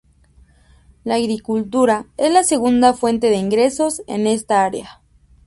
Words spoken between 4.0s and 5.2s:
en esta área.